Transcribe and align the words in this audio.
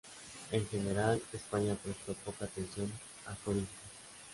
En 0.51 0.65
general, 0.67 1.21
España 1.31 1.75
prestó 1.75 2.15
poca 2.25 2.45
atención 2.45 2.91
a 3.27 3.35
Corisco. 3.45 3.67